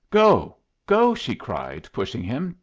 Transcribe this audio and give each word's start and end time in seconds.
"Go! 0.09 0.57
go!" 0.87 1.13
she 1.13 1.35
cried, 1.35 1.87
pushing 1.93 2.23
him. 2.23 2.55